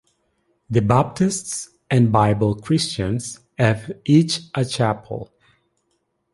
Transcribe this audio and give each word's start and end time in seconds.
The 0.67 0.81
Baptists 0.81 1.69
and 1.91 2.11
Bible 2.11 2.55
Christians 2.55 3.39
have 3.59 3.91
each 4.03 4.39
a 4.55 4.65
chapel. 4.65 5.31